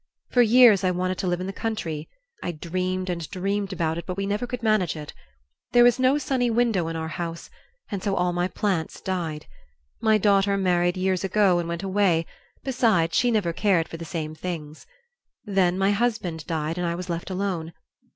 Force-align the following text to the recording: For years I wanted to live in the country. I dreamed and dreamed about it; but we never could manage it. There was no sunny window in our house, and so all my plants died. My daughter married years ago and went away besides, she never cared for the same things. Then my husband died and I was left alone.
For 0.31 0.41
years 0.41 0.83
I 0.83 0.89
wanted 0.89 1.19
to 1.19 1.27
live 1.27 1.41
in 1.41 1.45
the 1.45 1.53
country. 1.53 2.09
I 2.41 2.53
dreamed 2.53 3.07
and 3.07 3.29
dreamed 3.29 3.71
about 3.71 3.99
it; 3.99 4.07
but 4.07 4.17
we 4.17 4.25
never 4.25 4.47
could 4.47 4.63
manage 4.63 4.95
it. 4.95 5.13
There 5.73 5.83
was 5.83 5.99
no 5.99 6.17
sunny 6.17 6.49
window 6.49 6.87
in 6.87 6.95
our 6.95 7.07
house, 7.09 7.51
and 7.91 8.01
so 8.01 8.15
all 8.15 8.33
my 8.33 8.47
plants 8.47 8.99
died. 8.99 9.45
My 10.01 10.17
daughter 10.17 10.57
married 10.57 10.97
years 10.97 11.23
ago 11.23 11.59
and 11.59 11.69
went 11.69 11.83
away 11.83 12.25
besides, 12.63 13.15
she 13.15 13.29
never 13.29 13.53
cared 13.53 13.87
for 13.87 13.97
the 13.97 14.03
same 14.03 14.33
things. 14.33 14.87
Then 15.45 15.77
my 15.77 15.91
husband 15.91 16.47
died 16.47 16.79
and 16.79 16.87
I 16.87 16.95
was 16.95 17.07
left 17.07 17.29
alone. 17.29 17.71